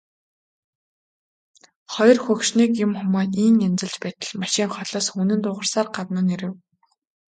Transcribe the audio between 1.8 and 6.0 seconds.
Хоёр хөгшнийг юм хумаа ийн янзалж байтал машин холоос хүнгэнэн дуугарсаар